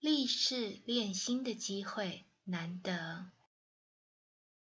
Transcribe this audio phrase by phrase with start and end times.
[0.00, 3.32] 立誓练心的机会难得。